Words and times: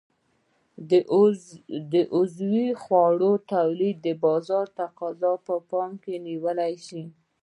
د 1.91 1.93
عضوي 2.15 2.67
خوړو 2.81 3.31
تولید 3.53 3.95
د 4.05 4.07
بازار 4.23 4.65
تقاضا 4.81 5.33
په 5.47 5.55
پام 5.69 5.91
کې 6.03 6.15
نیول 6.27 6.59
شي. 6.85 7.03